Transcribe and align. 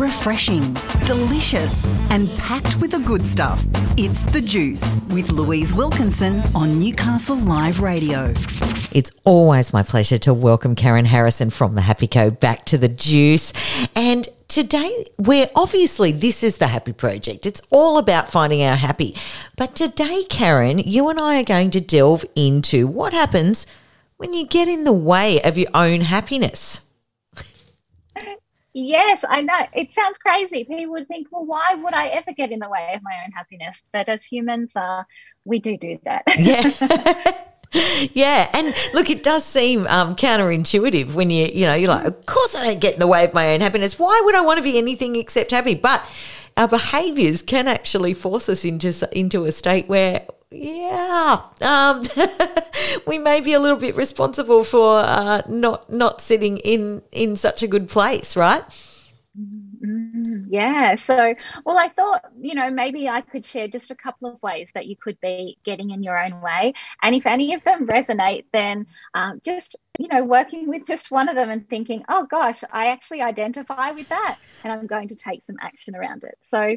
refreshing, 0.00 0.74
delicious, 1.04 1.84
and 2.10 2.26
packed 2.38 2.80
with 2.80 2.92
the 2.92 2.98
good 3.00 3.20
stuff. 3.20 3.62
It's 3.98 4.22
The 4.22 4.40
Juice 4.40 4.96
with 5.10 5.30
Louise 5.30 5.74
Wilkinson 5.74 6.42
on 6.54 6.80
Newcastle 6.80 7.36
Live 7.36 7.80
Radio. 7.80 8.32
It's 8.92 9.12
always 9.26 9.74
my 9.74 9.82
pleasure 9.82 10.16
to 10.20 10.32
welcome 10.32 10.74
Karen 10.74 11.04
Harrison 11.04 11.50
from 11.50 11.74
the 11.74 11.82
Happy 11.82 12.06
Co 12.06 12.30
back 12.30 12.64
to 12.66 12.78
The 12.78 12.88
Juice. 12.88 13.52
And 13.94 14.26
today, 14.48 15.04
we're 15.18 15.50
obviously, 15.54 16.12
this 16.12 16.42
is 16.42 16.56
the 16.56 16.68
Happy 16.68 16.94
Project. 16.94 17.44
It's 17.44 17.60
all 17.70 17.98
about 17.98 18.30
finding 18.30 18.62
our 18.62 18.76
happy. 18.76 19.14
But 19.58 19.74
today, 19.74 20.24
Karen, 20.30 20.78
you 20.78 21.10
and 21.10 21.20
I 21.20 21.40
are 21.40 21.44
going 21.44 21.70
to 21.72 21.80
delve 21.80 22.24
into 22.34 22.86
what 22.86 23.12
happens 23.12 23.66
when 24.16 24.32
you 24.32 24.46
get 24.46 24.66
in 24.66 24.84
the 24.84 24.94
way 24.94 25.42
of 25.42 25.58
your 25.58 25.68
own 25.74 26.00
happiness. 26.00 26.86
Yes, 28.72 29.24
I 29.28 29.42
know. 29.42 29.58
It 29.72 29.92
sounds 29.92 30.18
crazy. 30.18 30.64
People 30.64 30.90
would 30.92 31.08
think, 31.08 31.26
well, 31.30 31.44
why 31.44 31.74
would 31.74 31.92
I 31.92 32.08
ever 32.08 32.32
get 32.32 32.52
in 32.52 32.60
the 32.60 32.68
way 32.68 32.92
of 32.94 33.02
my 33.02 33.14
own 33.24 33.32
happiness? 33.32 33.82
But 33.92 34.08
as 34.08 34.24
humans, 34.24 34.74
uh, 34.76 35.02
we 35.44 35.58
do 35.58 35.76
do 35.76 35.98
that. 36.04 36.22
Yeah. 36.38 37.34
yeah, 38.12 38.50
and 38.52 38.74
look, 38.94 39.10
it 39.10 39.22
does 39.22 39.44
seem 39.44 39.86
um, 39.86 40.16
counterintuitive 40.16 41.14
when 41.14 41.30
you, 41.30 41.46
you 41.46 41.66
know, 41.66 41.74
you're 41.74 41.88
like, 41.88 42.04
of 42.04 42.26
course 42.26 42.54
I 42.54 42.64
don't 42.64 42.80
get 42.80 42.94
in 42.94 43.00
the 43.00 43.06
way 43.06 43.24
of 43.24 43.32
my 43.32 43.52
own 43.54 43.60
happiness. 43.60 43.98
Why 43.98 44.20
would 44.24 44.34
I 44.34 44.40
want 44.40 44.58
to 44.58 44.62
be 44.62 44.76
anything 44.76 45.14
except 45.16 45.52
happy? 45.52 45.74
But 45.74 46.04
our 46.56 46.66
behaviours 46.66 47.42
can 47.42 47.68
actually 47.68 48.14
force 48.14 48.48
us 48.48 48.64
into 48.64 49.08
into 49.16 49.44
a 49.44 49.52
state 49.52 49.88
where 49.88 50.26
yeah, 50.50 51.42
um, 51.60 52.02
we 53.06 53.18
may 53.18 53.40
be 53.40 53.52
a 53.52 53.60
little 53.60 53.78
bit 53.78 53.96
responsible 53.96 54.64
for 54.64 54.98
uh, 54.98 55.42
not 55.48 55.90
not 55.90 56.20
sitting 56.20 56.58
in 56.58 57.02
in 57.12 57.36
such 57.36 57.62
a 57.62 57.68
good 57.68 57.88
place, 57.88 58.36
right? 58.36 58.64
Mm, 59.38 60.46
yeah. 60.48 60.96
So, 60.96 61.34
well, 61.64 61.78
I 61.78 61.88
thought, 61.88 62.24
you 62.40 62.54
know, 62.54 62.70
maybe 62.70 63.08
I 63.08 63.20
could 63.20 63.44
share 63.44 63.68
just 63.68 63.90
a 63.90 63.94
couple 63.94 64.28
of 64.28 64.42
ways 64.42 64.70
that 64.74 64.86
you 64.86 64.96
could 64.96 65.18
be 65.20 65.56
getting 65.64 65.90
in 65.90 66.02
your 66.02 66.18
own 66.18 66.40
way. 66.40 66.74
And 67.02 67.14
if 67.14 67.26
any 67.26 67.54
of 67.54 67.64
them 67.64 67.86
resonate, 67.86 68.44
then 68.52 68.86
um, 69.14 69.40
just, 69.44 69.76
you 69.98 70.08
know, 70.08 70.24
working 70.24 70.68
with 70.68 70.86
just 70.86 71.10
one 71.10 71.28
of 71.28 71.36
them 71.36 71.50
and 71.50 71.68
thinking, 71.68 72.04
oh 72.08 72.26
gosh, 72.30 72.62
I 72.72 72.88
actually 72.88 73.22
identify 73.22 73.92
with 73.92 74.08
that 74.08 74.38
and 74.64 74.72
I'm 74.72 74.86
going 74.86 75.08
to 75.08 75.16
take 75.16 75.46
some 75.46 75.56
action 75.60 75.94
around 75.96 76.24
it. 76.24 76.36
So, 76.50 76.76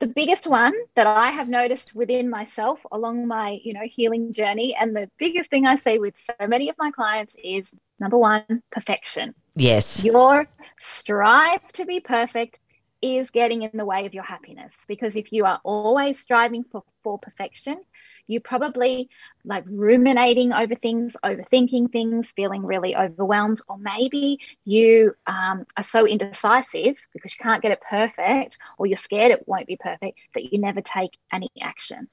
the 0.00 0.06
biggest 0.08 0.46
one 0.46 0.74
that 0.96 1.06
I 1.06 1.30
have 1.30 1.48
noticed 1.48 1.94
within 1.94 2.28
myself 2.28 2.80
along 2.90 3.26
my, 3.26 3.58
you 3.62 3.72
know, 3.72 3.84
healing 3.84 4.32
journey, 4.32 4.76
and 4.78 4.94
the 4.94 5.08
biggest 5.18 5.50
thing 5.50 5.66
I 5.66 5.76
see 5.76 5.98
with 5.98 6.14
so 6.26 6.46
many 6.46 6.68
of 6.68 6.76
my 6.78 6.90
clients 6.90 7.34
is 7.42 7.70
number 8.00 8.18
one, 8.18 8.62
perfection. 8.70 9.34
Yes. 9.54 10.04
Your 10.04 10.48
strive 10.80 11.66
to 11.74 11.86
be 11.86 12.00
perfect 12.00 12.60
is 13.00 13.30
getting 13.30 13.62
in 13.62 13.70
the 13.74 13.84
way 13.84 14.06
of 14.06 14.14
your 14.14 14.24
happiness 14.24 14.74
because 14.88 15.14
if 15.14 15.32
you 15.32 15.44
are 15.44 15.60
always 15.62 16.18
striving 16.18 16.64
for, 16.64 16.82
for 17.02 17.18
perfection, 17.18 17.78
you 18.26 18.40
probably 18.40 19.08
like 19.44 19.64
ruminating 19.66 20.52
over 20.52 20.74
things, 20.74 21.16
overthinking 21.24 21.92
things, 21.92 22.32
feeling 22.32 22.62
really 22.64 22.96
overwhelmed, 22.96 23.60
or 23.68 23.78
maybe 23.78 24.40
you 24.64 25.14
um, 25.26 25.64
are 25.76 25.82
so 25.82 26.06
indecisive 26.06 26.96
because 27.12 27.34
you 27.34 27.42
can't 27.42 27.62
get 27.62 27.72
it 27.72 27.82
perfect, 27.88 28.58
or 28.78 28.86
you're 28.86 28.96
scared 28.96 29.30
it 29.30 29.46
won't 29.46 29.66
be 29.66 29.76
perfect 29.76 30.18
that 30.34 30.52
you 30.52 30.58
never 30.58 30.80
take 30.80 31.10
any 31.32 31.50
action. 31.60 32.08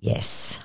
Yes. 0.00 0.58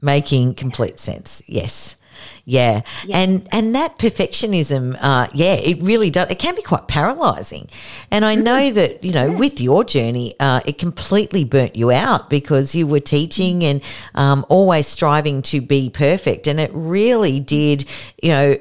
Making 0.00 0.54
complete 0.54 0.98
sense. 0.98 1.42
Yes. 1.46 1.96
Yeah. 2.44 2.82
yeah. 3.04 3.18
And 3.18 3.48
and 3.52 3.74
that 3.74 3.98
perfectionism, 3.98 4.96
uh, 5.00 5.28
yeah, 5.32 5.54
it 5.54 5.82
really 5.82 6.10
does. 6.10 6.30
It 6.30 6.38
can 6.38 6.54
be 6.54 6.62
quite 6.62 6.88
paralyzing. 6.88 7.68
And 8.10 8.24
I 8.24 8.34
know 8.34 8.70
that, 8.70 9.02
you 9.02 9.12
know, 9.12 9.30
with 9.30 9.60
your 9.60 9.84
journey, 9.84 10.34
uh, 10.40 10.60
it 10.66 10.78
completely 10.78 11.44
burnt 11.44 11.76
you 11.76 11.90
out 11.90 12.30
because 12.30 12.74
you 12.74 12.86
were 12.86 13.00
teaching 13.00 13.64
and 13.64 13.82
um, 14.14 14.44
always 14.48 14.86
striving 14.86 15.42
to 15.42 15.60
be 15.60 15.90
perfect. 15.90 16.46
And 16.46 16.60
it 16.60 16.70
really 16.72 17.40
did, 17.40 17.84
you 18.22 18.30
know, 18.30 18.56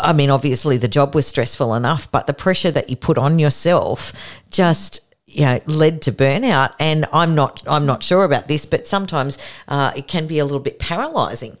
I 0.00 0.12
mean, 0.12 0.30
obviously 0.30 0.78
the 0.78 0.88
job 0.88 1.14
was 1.14 1.26
stressful 1.26 1.74
enough, 1.74 2.10
but 2.10 2.26
the 2.26 2.34
pressure 2.34 2.70
that 2.70 2.88
you 2.88 2.96
put 2.96 3.18
on 3.18 3.38
yourself 3.38 4.12
just 4.50 5.12
you 5.26 5.44
know 5.44 5.58
led 5.66 6.02
to 6.02 6.12
burnout 6.12 6.74
and 6.78 7.06
i'm 7.12 7.34
not 7.34 7.62
i'm 7.66 7.86
not 7.86 8.02
sure 8.02 8.24
about 8.24 8.48
this 8.48 8.66
but 8.66 8.86
sometimes 8.86 9.38
uh, 9.68 9.90
it 9.96 10.06
can 10.06 10.26
be 10.26 10.38
a 10.38 10.44
little 10.44 10.60
bit 10.60 10.78
paralyzing 10.78 11.56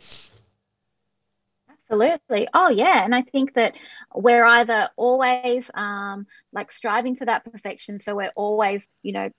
Absolutely. 1.92 2.48
Oh, 2.54 2.70
yeah. 2.70 3.04
And 3.04 3.14
I 3.14 3.22
think 3.22 3.52
that 3.54 3.74
we're 4.14 4.44
either 4.44 4.88
always 4.96 5.70
um, 5.74 6.26
like 6.52 6.72
striving 6.72 7.16
for 7.16 7.26
that 7.26 7.44
perfection. 7.44 8.00
So 8.00 8.16
we're 8.16 8.32
always, 8.34 8.88
you 9.02 9.12
know, 9.12 9.30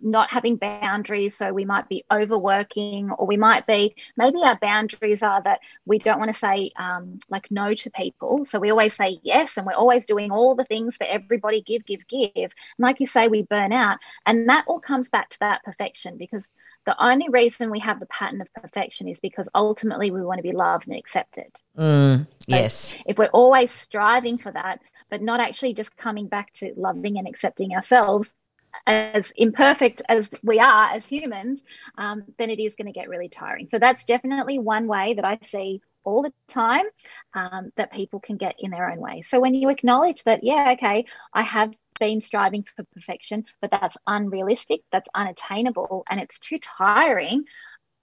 not 0.00 0.30
having 0.30 0.56
boundaries. 0.56 1.36
So 1.36 1.52
we 1.52 1.64
might 1.64 1.88
be 1.88 2.04
overworking, 2.10 3.10
or 3.10 3.26
we 3.26 3.36
might 3.36 3.66
be 3.66 3.96
maybe 4.16 4.38
our 4.42 4.58
boundaries 4.60 5.22
are 5.22 5.42
that 5.42 5.60
we 5.84 5.98
don't 5.98 6.18
want 6.18 6.32
to 6.32 6.38
say 6.38 6.70
um, 6.76 7.18
like 7.28 7.50
no 7.50 7.74
to 7.74 7.90
people. 7.90 8.44
So 8.44 8.58
we 8.58 8.70
always 8.70 8.94
say 8.94 9.18
yes, 9.22 9.56
and 9.56 9.66
we're 9.66 9.74
always 9.74 10.06
doing 10.06 10.30
all 10.30 10.54
the 10.54 10.64
things 10.64 10.96
that 10.98 11.10
everybody 11.10 11.62
give, 11.62 11.84
give, 11.84 12.06
give. 12.08 12.32
And 12.36 12.52
like 12.78 13.00
you 13.00 13.06
say, 13.06 13.28
we 13.28 13.42
burn 13.42 13.72
out. 13.72 13.98
And 14.24 14.48
that 14.48 14.64
all 14.68 14.80
comes 14.80 15.08
back 15.08 15.30
to 15.30 15.38
that 15.40 15.64
perfection 15.64 16.16
because 16.16 16.48
the 16.84 16.96
only 17.02 17.28
reason 17.28 17.70
we 17.70 17.80
have 17.80 17.98
the 17.98 18.06
pattern 18.06 18.40
of 18.40 18.52
perfection 18.54 19.08
is 19.08 19.18
because 19.20 19.48
ultimately 19.54 20.10
we 20.10 20.22
want 20.22 20.38
to 20.38 20.42
be 20.42 20.52
loved 20.52 20.86
and 20.86 20.96
accepted. 20.96 21.50
Mm, 21.76 22.26
yes. 22.46 22.92
So 22.92 22.98
if 23.06 23.18
we're 23.18 23.26
always 23.26 23.72
striving 23.72 24.38
for 24.38 24.52
that, 24.52 24.80
but 25.10 25.22
not 25.22 25.40
actually 25.40 25.74
just 25.74 25.96
coming 25.96 26.28
back 26.28 26.52
to 26.54 26.72
loving 26.76 27.18
and 27.18 27.26
accepting 27.26 27.74
ourselves, 27.74 28.34
as 28.86 29.32
imperfect 29.36 30.02
as 30.08 30.30
we 30.42 30.58
are 30.58 30.90
as 30.90 31.06
humans, 31.06 31.62
um, 31.98 32.24
then 32.38 32.50
it 32.50 32.60
is 32.60 32.76
going 32.76 32.86
to 32.86 32.92
get 32.92 33.08
really 33.08 33.28
tiring. 33.28 33.68
So 33.70 33.78
that's 33.78 34.04
definitely 34.04 34.58
one 34.58 34.86
way 34.86 35.14
that 35.14 35.24
I 35.24 35.38
see 35.42 35.80
all 36.04 36.22
the 36.22 36.32
time 36.48 36.84
um, 37.34 37.72
that 37.76 37.92
people 37.92 38.20
can 38.20 38.36
get 38.36 38.54
in 38.58 38.70
their 38.70 38.90
own 38.90 39.00
way. 39.00 39.22
So 39.22 39.40
when 39.40 39.54
you 39.54 39.70
acknowledge 39.70 40.22
that, 40.24 40.44
yeah, 40.44 40.74
okay, 40.76 41.04
I 41.34 41.42
have 41.42 41.74
been 41.98 42.20
striving 42.20 42.64
for 42.76 42.84
perfection, 42.94 43.44
but 43.60 43.70
that's 43.70 43.96
unrealistic, 44.06 44.82
that's 44.92 45.08
unattainable, 45.14 46.04
and 46.08 46.20
it's 46.20 46.38
too 46.38 46.58
tiring, 46.58 47.44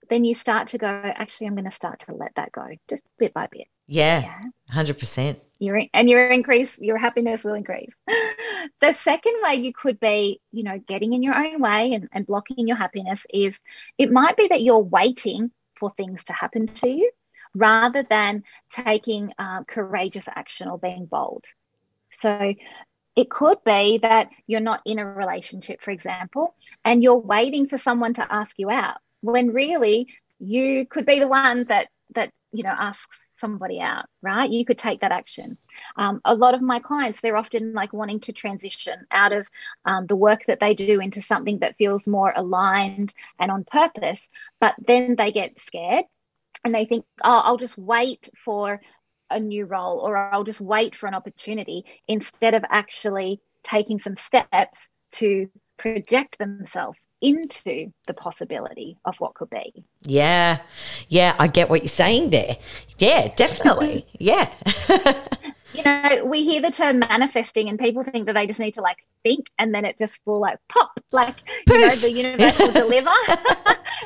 then 0.08 0.24
you 0.24 0.34
start 0.34 0.68
to 0.68 0.78
go, 0.78 0.86
actually, 0.86 1.46
I'm 1.48 1.54
going 1.54 1.64
to 1.64 1.70
start 1.70 2.04
to 2.06 2.14
let 2.14 2.34
that 2.36 2.52
go 2.52 2.66
just 2.88 3.02
bit 3.18 3.34
by 3.34 3.48
bit. 3.50 3.66
Yeah, 3.86 4.22
yeah. 4.22 4.40
100% 4.72 5.36
your 5.58 5.82
and 5.92 6.08
your 6.08 6.28
increase 6.28 6.78
your 6.78 6.98
happiness 6.98 7.44
will 7.44 7.54
increase 7.54 7.90
the 8.80 8.92
second 8.92 9.34
way 9.42 9.54
you 9.54 9.72
could 9.72 9.98
be 10.00 10.40
you 10.52 10.62
know 10.62 10.78
getting 10.86 11.12
in 11.12 11.22
your 11.22 11.34
own 11.34 11.60
way 11.60 11.92
and, 11.94 12.08
and 12.12 12.26
blocking 12.26 12.68
your 12.68 12.76
happiness 12.76 13.26
is 13.32 13.58
it 13.98 14.10
might 14.10 14.36
be 14.36 14.48
that 14.48 14.62
you're 14.62 14.78
waiting 14.78 15.50
for 15.76 15.92
things 15.96 16.24
to 16.24 16.32
happen 16.32 16.66
to 16.66 16.88
you 16.88 17.10
rather 17.54 18.04
than 18.08 18.42
taking 18.70 19.32
um, 19.38 19.64
courageous 19.64 20.28
action 20.28 20.68
or 20.68 20.78
being 20.78 21.06
bold 21.06 21.44
so 22.20 22.54
it 23.16 23.30
could 23.30 23.58
be 23.64 23.98
that 24.02 24.28
you're 24.46 24.60
not 24.60 24.82
in 24.84 24.98
a 24.98 25.06
relationship 25.06 25.80
for 25.80 25.90
example 25.90 26.54
and 26.84 27.02
you're 27.02 27.16
waiting 27.16 27.68
for 27.68 27.78
someone 27.78 28.14
to 28.14 28.32
ask 28.32 28.58
you 28.58 28.70
out 28.70 28.96
when 29.24 29.48
really 29.48 30.08
you 30.38 30.86
could 30.86 31.06
be 31.06 31.18
the 31.18 31.28
one 31.28 31.64
that 31.64 31.88
that 32.14 32.30
you 32.52 32.62
know 32.62 32.74
asks 32.76 33.18
somebody 33.38 33.80
out, 33.80 34.04
right? 34.22 34.48
You 34.50 34.64
could 34.64 34.78
take 34.78 35.00
that 35.00 35.12
action. 35.12 35.58
Um, 35.96 36.20
a 36.24 36.34
lot 36.34 36.54
of 36.54 36.62
my 36.62 36.78
clients, 36.78 37.20
they're 37.20 37.36
often 37.36 37.72
like 37.72 37.92
wanting 37.92 38.20
to 38.20 38.32
transition 38.32 39.06
out 39.10 39.32
of 39.32 39.46
um, 39.84 40.06
the 40.06 40.16
work 40.16 40.44
that 40.46 40.60
they 40.60 40.74
do 40.74 41.00
into 41.00 41.20
something 41.20 41.58
that 41.58 41.76
feels 41.76 42.06
more 42.06 42.32
aligned 42.34 43.14
and 43.38 43.50
on 43.50 43.64
purpose, 43.64 44.28
but 44.60 44.74
then 44.78 45.16
they 45.16 45.32
get 45.32 45.58
scared 45.58 46.04
and 46.64 46.74
they 46.74 46.84
think, 46.84 47.04
oh, 47.22 47.42
I'll 47.44 47.56
just 47.56 47.76
wait 47.76 48.28
for 48.36 48.80
a 49.30 49.40
new 49.40 49.64
role 49.64 49.98
or 49.98 50.16
I'll 50.16 50.44
just 50.44 50.60
wait 50.60 50.94
for 50.94 51.06
an 51.06 51.14
opportunity 51.14 51.84
instead 52.06 52.54
of 52.54 52.64
actually 52.70 53.40
taking 53.62 53.98
some 53.98 54.16
steps 54.16 54.78
to 55.12 55.50
project 55.76 56.38
themselves 56.38 56.98
into 57.24 57.90
the 58.06 58.14
possibility 58.14 58.98
of 59.06 59.16
what 59.16 59.34
could 59.34 59.48
be. 59.48 59.84
Yeah. 60.02 60.58
Yeah, 61.08 61.34
I 61.38 61.46
get 61.46 61.70
what 61.70 61.80
you're 61.80 61.88
saying 61.88 62.30
there. 62.30 62.56
Yeah, 62.98 63.32
definitely. 63.34 64.06
yeah. 64.18 64.52
you 65.74 65.82
know, 65.82 66.24
we 66.24 66.44
hear 66.44 66.62
the 66.62 66.70
term 66.70 67.00
manifesting 67.00 67.68
and 67.68 67.78
people 67.78 68.04
think 68.04 68.26
that 68.26 68.34
they 68.34 68.46
just 68.46 68.60
need 68.60 68.74
to 68.74 68.80
like 68.80 68.98
think 69.22 69.46
and 69.58 69.74
then 69.74 69.84
it 69.84 69.98
just 69.98 70.20
will 70.24 70.40
like 70.40 70.58
pop, 70.68 71.00
like, 71.10 71.36
you 71.68 71.80
know, 71.80 71.94
the 71.96 72.10
universe 72.10 72.58
will 72.58 72.72
deliver 72.84 73.10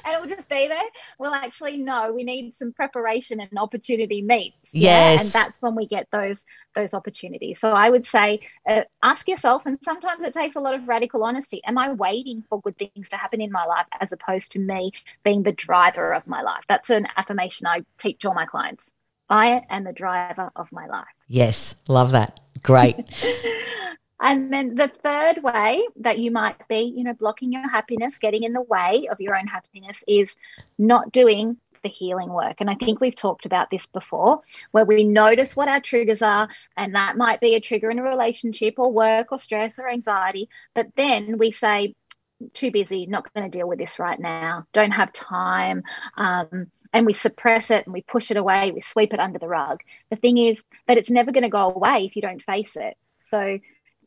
and 0.04 0.14
it 0.14 0.20
will 0.20 0.28
just 0.28 0.48
be 0.48 0.66
there. 0.68 0.82
Well, 1.18 1.34
actually, 1.34 1.78
no, 1.78 2.12
we 2.12 2.24
need 2.24 2.56
some 2.56 2.72
preparation 2.72 3.40
and 3.40 3.58
opportunity 3.58 4.22
meets. 4.22 4.72
Yes. 4.72 5.18
Yeah? 5.18 5.22
And 5.22 5.32
that's 5.32 5.60
when 5.60 5.74
we 5.74 5.86
get 5.86 6.08
those, 6.10 6.44
those 6.74 6.94
opportunities. 6.94 7.60
So 7.60 7.72
I 7.72 7.90
would 7.90 8.06
say, 8.06 8.40
uh, 8.68 8.82
ask 9.02 9.28
yourself, 9.28 9.62
and 9.66 9.78
sometimes 9.82 10.24
it 10.24 10.32
takes 10.32 10.56
a 10.56 10.60
lot 10.60 10.74
of 10.74 10.88
radical 10.88 11.22
honesty. 11.22 11.60
Am 11.64 11.76
I 11.76 11.92
waiting 11.92 12.42
for 12.48 12.60
good 12.60 12.78
things 12.78 13.08
to 13.10 13.16
happen 13.16 13.40
in 13.40 13.52
my 13.52 13.66
life 13.66 13.86
as 14.00 14.10
opposed 14.12 14.52
to 14.52 14.58
me 14.58 14.92
being 15.24 15.42
the 15.42 15.52
driver 15.52 16.14
of 16.14 16.26
my 16.26 16.42
life? 16.42 16.64
That's 16.68 16.90
an 16.90 17.06
affirmation 17.16 17.66
I 17.66 17.82
teach 17.98 18.24
all 18.24 18.34
my 18.34 18.46
clients. 18.46 18.92
I 19.28 19.62
am 19.68 19.84
the 19.84 19.92
driver 19.92 20.50
of 20.56 20.72
my 20.72 20.86
life. 20.86 21.04
Yes, 21.28 21.76
love 21.88 22.10
that. 22.12 22.40
Great. 22.62 22.96
And 24.20 24.52
then 24.52 24.74
the 24.74 24.90
third 25.02 25.42
way 25.42 25.86
that 26.00 26.18
you 26.18 26.30
might 26.30 26.66
be, 26.68 26.92
you 26.94 27.04
know, 27.04 27.14
blocking 27.14 27.52
your 27.52 27.68
happiness, 27.68 28.18
getting 28.18 28.42
in 28.42 28.52
the 28.52 28.62
way 28.62 29.06
of 29.10 29.20
your 29.20 29.36
own 29.36 29.46
happiness 29.46 30.02
is 30.08 30.34
not 30.76 31.12
doing 31.12 31.56
the 31.82 31.88
healing 31.88 32.30
work. 32.30 32.56
And 32.58 32.68
I 32.68 32.74
think 32.74 33.00
we've 33.00 33.14
talked 33.14 33.46
about 33.46 33.70
this 33.70 33.86
before, 33.86 34.40
where 34.72 34.84
we 34.84 35.04
notice 35.04 35.54
what 35.54 35.68
our 35.68 35.80
triggers 35.80 36.22
are, 36.22 36.48
and 36.76 36.94
that 36.96 37.16
might 37.16 37.40
be 37.40 37.54
a 37.54 37.60
trigger 37.60 37.90
in 37.90 38.00
a 38.00 38.02
relationship 38.02 38.74
or 38.78 38.92
work 38.92 39.30
or 39.30 39.38
stress 39.38 39.78
or 39.78 39.88
anxiety. 39.88 40.48
But 40.74 40.88
then 40.96 41.38
we 41.38 41.52
say, 41.52 41.94
too 42.52 42.70
busy, 42.70 43.06
not 43.06 43.32
going 43.34 43.50
to 43.50 43.58
deal 43.58 43.68
with 43.68 43.78
this 43.78 43.98
right 43.98 44.18
now, 44.18 44.66
don't 44.72 44.92
have 44.92 45.12
time. 45.12 45.82
Um, 46.16 46.70
and 46.92 47.06
we 47.06 47.12
suppress 47.12 47.70
it 47.70 47.86
and 47.86 47.92
we 47.92 48.02
push 48.02 48.30
it 48.30 48.36
away, 48.36 48.70
we 48.70 48.80
sweep 48.80 49.12
it 49.12 49.20
under 49.20 49.38
the 49.38 49.48
rug. 49.48 49.82
The 50.10 50.16
thing 50.16 50.38
is 50.38 50.62
that 50.86 50.98
it's 50.98 51.10
never 51.10 51.32
going 51.32 51.42
to 51.42 51.48
go 51.48 51.70
away 51.70 52.04
if 52.04 52.16
you 52.16 52.22
don't 52.22 52.42
face 52.42 52.76
it. 52.76 52.96
So 53.24 53.58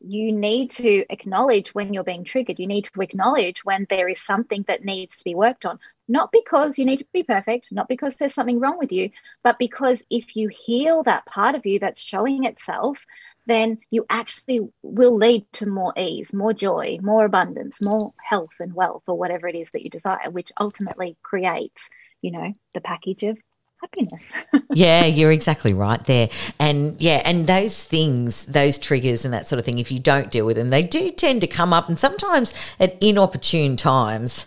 you 0.04 0.32
need 0.32 0.70
to 0.70 1.04
acknowledge 1.10 1.74
when 1.74 1.92
you're 1.92 2.04
being 2.04 2.24
triggered. 2.24 2.58
You 2.58 2.66
need 2.66 2.84
to 2.86 3.00
acknowledge 3.00 3.64
when 3.64 3.86
there 3.88 4.08
is 4.08 4.20
something 4.20 4.64
that 4.66 4.84
needs 4.84 5.18
to 5.18 5.24
be 5.24 5.34
worked 5.34 5.64
on, 5.64 5.78
not 6.12 6.30
because 6.30 6.78
you 6.78 6.84
need 6.84 6.98
to 6.98 7.06
be 7.14 7.22
perfect, 7.22 7.68
not 7.72 7.88
because 7.88 8.16
there's 8.16 8.34
something 8.34 8.60
wrong 8.60 8.78
with 8.78 8.92
you, 8.92 9.08
but 9.42 9.58
because 9.58 10.04
if 10.10 10.36
you 10.36 10.48
heal 10.48 11.02
that 11.04 11.24
part 11.24 11.54
of 11.54 11.64
you 11.64 11.78
that's 11.78 12.02
showing 12.02 12.44
itself, 12.44 13.06
then 13.46 13.78
you 13.90 14.04
actually 14.10 14.60
will 14.82 15.16
lead 15.16 15.50
to 15.52 15.66
more 15.66 15.94
ease, 15.98 16.34
more 16.34 16.52
joy, 16.52 16.98
more 17.00 17.24
abundance, 17.24 17.80
more 17.80 18.12
health 18.22 18.52
and 18.60 18.74
wealth, 18.74 19.02
or 19.06 19.16
whatever 19.16 19.48
it 19.48 19.56
is 19.56 19.70
that 19.70 19.82
you 19.82 19.88
desire, 19.88 20.30
which 20.30 20.52
ultimately 20.60 21.16
creates, 21.22 21.88
you 22.20 22.30
know, 22.30 22.52
the 22.74 22.82
package 22.82 23.22
of 23.22 23.38
happiness. 23.80 24.22
yeah, 24.74 25.06
you're 25.06 25.32
exactly 25.32 25.72
right 25.72 26.04
there. 26.04 26.28
And 26.60 27.00
yeah, 27.00 27.22
and 27.24 27.46
those 27.46 27.82
things, 27.82 28.44
those 28.44 28.78
triggers 28.78 29.24
and 29.24 29.32
that 29.32 29.48
sort 29.48 29.58
of 29.58 29.64
thing, 29.64 29.78
if 29.78 29.90
you 29.90 29.98
don't 29.98 30.30
deal 30.30 30.44
with 30.44 30.56
them, 30.56 30.68
they 30.68 30.82
do 30.82 31.10
tend 31.10 31.40
to 31.40 31.46
come 31.46 31.72
up 31.72 31.88
and 31.88 31.98
sometimes 31.98 32.52
at 32.78 33.02
inopportune 33.02 33.78
times. 33.78 34.44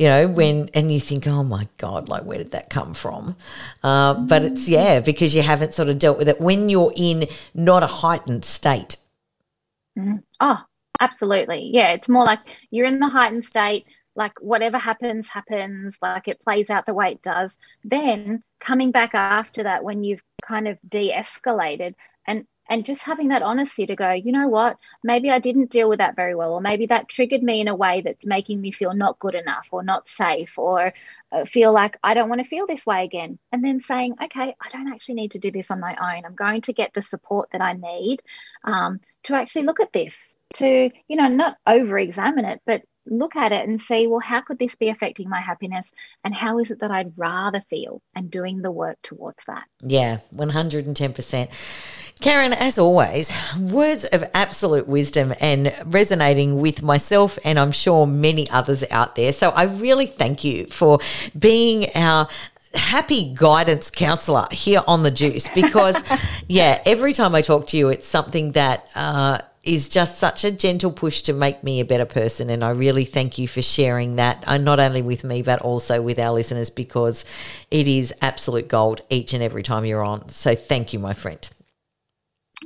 You 0.00 0.06
know, 0.06 0.28
when 0.28 0.70
and 0.72 0.90
you 0.90 0.98
think, 0.98 1.26
oh 1.26 1.42
my 1.42 1.68
God, 1.76 2.08
like 2.08 2.24
where 2.24 2.38
did 2.38 2.52
that 2.52 2.70
come 2.70 2.94
from? 2.94 3.36
Uh, 3.82 4.14
but 4.14 4.42
it's 4.42 4.66
yeah, 4.66 5.00
because 5.00 5.34
you 5.34 5.42
haven't 5.42 5.74
sort 5.74 5.90
of 5.90 5.98
dealt 5.98 6.16
with 6.16 6.26
it 6.26 6.40
when 6.40 6.70
you're 6.70 6.94
in 6.96 7.28
not 7.52 7.82
a 7.82 7.86
heightened 7.86 8.46
state. 8.46 8.96
Mm. 9.98 10.22
Oh, 10.40 10.56
absolutely. 11.00 11.68
Yeah, 11.74 11.88
it's 11.92 12.08
more 12.08 12.24
like 12.24 12.40
you're 12.70 12.86
in 12.86 12.98
the 12.98 13.10
heightened 13.10 13.44
state 13.44 13.84
like 14.16 14.32
whatever 14.40 14.78
happens 14.78 15.28
happens 15.28 15.98
like 16.00 16.28
it 16.28 16.40
plays 16.40 16.68
out 16.68 16.84
the 16.84 16.92
way 16.92 17.12
it 17.12 17.22
does 17.22 17.56
then 17.84 18.42
coming 18.58 18.90
back 18.90 19.14
after 19.14 19.62
that 19.62 19.84
when 19.84 20.02
you've 20.02 20.22
kind 20.42 20.66
of 20.66 20.76
de-escalated 20.88 21.94
and 22.26 22.44
and 22.70 22.86
just 22.86 23.02
having 23.02 23.28
that 23.28 23.42
honesty 23.42 23.84
to 23.86 23.96
go 23.96 24.12
you 24.12 24.32
know 24.32 24.48
what? 24.48 24.78
Maybe 25.02 25.30
i 25.30 25.38
didn't 25.38 25.70
deal 25.70 25.88
with 25.88 25.98
that 25.98 26.16
very 26.16 26.34
well 26.34 26.54
or 26.54 26.60
maybe 26.60 26.86
that 26.86 27.08
triggered 27.08 27.42
me 27.42 27.60
in 27.60 27.68
a 27.68 27.74
way 27.74 28.00
that's 28.00 28.24
making 28.24 28.60
me 28.60 28.70
feel 28.72 28.94
not 28.94 29.18
good 29.18 29.34
enough 29.34 29.68
or 29.72 29.82
not 29.82 30.08
safe 30.08 30.56
or 30.56 30.94
uh, 31.32 31.44
feel 31.44 31.72
like 31.72 31.98
i 32.02 32.14
don't 32.14 32.28
want 32.28 32.42
to 32.42 32.48
feel 32.48 32.66
this 32.66 32.86
way 32.86 33.04
again. 33.04 33.38
And 33.52 33.62
then 33.64 33.80
saying 33.80 34.14
okay 34.22 34.54
i 34.60 34.70
don't 34.70 34.92
actually 34.92 35.16
need 35.16 35.32
to 35.32 35.38
do 35.38 35.50
this 35.50 35.70
on 35.70 35.80
my 35.80 35.96
own. 36.00 36.24
I'm 36.24 36.34
going 36.34 36.62
to 36.62 36.72
get 36.72 36.94
the 36.94 37.02
support 37.02 37.50
that 37.52 37.60
i 37.60 37.72
need 37.74 38.22
um, 38.64 39.00
to 39.24 39.34
actually 39.34 39.64
look 39.64 39.80
at 39.80 39.92
this 39.92 40.16
to 40.54 40.90
you 41.08 41.16
know 41.16 41.28
not 41.28 41.56
over 41.66 41.98
examine 41.98 42.44
it 42.44 42.60
but 42.66 42.82
look 43.10 43.36
at 43.36 43.52
it 43.52 43.68
and 43.68 43.82
see, 43.82 44.06
well, 44.06 44.20
how 44.20 44.40
could 44.40 44.58
this 44.58 44.76
be 44.76 44.88
affecting 44.88 45.28
my 45.28 45.40
happiness? 45.40 45.92
And 46.24 46.34
how 46.34 46.58
is 46.58 46.70
it 46.70 46.80
that 46.80 46.90
I'd 46.90 47.12
rather 47.18 47.60
feel 47.68 48.00
and 48.14 48.30
doing 48.30 48.62
the 48.62 48.70
work 48.70 48.98
towards 49.02 49.44
that? 49.46 49.64
Yeah, 49.82 50.18
110%. 50.34 51.48
Karen, 52.20 52.52
as 52.52 52.78
always, 52.78 53.32
words 53.58 54.04
of 54.04 54.22
absolute 54.34 54.86
wisdom 54.86 55.32
and 55.40 55.74
resonating 55.86 56.60
with 56.60 56.82
myself 56.82 57.38
and 57.44 57.58
I'm 57.58 57.72
sure 57.72 58.06
many 58.06 58.48
others 58.50 58.84
out 58.90 59.16
there. 59.16 59.32
So 59.32 59.50
I 59.50 59.64
really 59.64 60.06
thank 60.06 60.44
you 60.44 60.66
for 60.66 61.00
being 61.38 61.86
our 61.94 62.28
happy 62.74 63.34
guidance 63.34 63.90
counselor 63.90 64.46
here 64.52 64.82
on 64.86 65.02
the 65.02 65.10
juice 65.10 65.48
because 65.56 66.00
yeah 66.46 66.80
every 66.86 67.12
time 67.12 67.34
i 67.34 67.42
talk 67.42 67.66
to 67.66 67.76
you 67.76 67.88
it's 67.88 68.06
something 68.06 68.52
that 68.52 68.88
uh, 68.94 69.40
is 69.64 69.88
just 69.88 70.18
such 70.18 70.42
a 70.44 70.50
gentle 70.50 70.90
push 70.90 71.20
to 71.22 71.32
make 71.32 71.62
me 71.62 71.80
a 71.80 71.84
better 71.84 72.06
person. 72.06 72.48
And 72.48 72.64
I 72.64 72.70
really 72.70 73.04
thank 73.04 73.38
you 73.38 73.46
for 73.46 73.60
sharing 73.60 74.16
that, 74.16 74.42
uh, 74.46 74.56
not 74.56 74.80
only 74.80 75.02
with 75.02 75.22
me, 75.22 75.42
but 75.42 75.60
also 75.60 76.00
with 76.00 76.18
our 76.18 76.32
listeners, 76.32 76.70
because 76.70 77.24
it 77.70 77.86
is 77.86 78.14
absolute 78.22 78.68
gold 78.68 79.02
each 79.10 79.34
and 79.34 79.42
every 79.42 79.62
time 79.62 79.84
you're 79.84 80.04
on. 80.04 80.28
So 80.30 80.54
thank 80.54 80.92
you, 80.92 80.98
my 80.98 81.12
friend. 81.12 81.46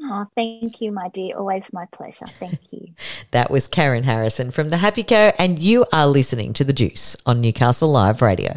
Oh, 0.02 0.26
thank 0.35 0.81
you, 0.81 0.93
my 0.93 1.08
dear. 1.08 1.37
Always 1.37 1.64
my 1.73 1.87
pleasure. 1.93 2.26
Thank 2.26 2.58
you. 2.70 2.88
that 3.31 3.50
was 3.50 3.69
Karen 3.69 4.05
Harrison 4.05 4.50
from 4.50 4.70
The 4.70 4.76
Happy 4.76 5.02
Co. 5.02 5.32
And 5.38 5.58
you 5.58 5.87
are 5.93 6.06
listening 6.06 6.52
to 6.55 6.64
The 6.64 6.73
Juice 6.73 7.17
on 7.26 7.41
Newcastle 7.41 7.91
Live 7.91 8.20
Radio. 8.20 8.55